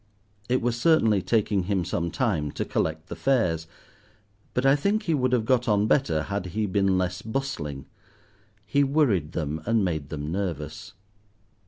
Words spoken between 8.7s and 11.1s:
worried them, and made them nervous.